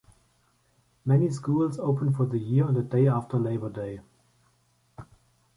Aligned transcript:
Many 1.05 1.29
schools 1.29 1.77
open 1.77 2.11
for 2.11 2.25
the 2.25 2.39
year 2.39 2.65
on 2.65 2.73
the 2.73 2.81
day 2.81 3.05
after 3.07 3.37
Labor 3.37 3.69
Day. 3.69 3.99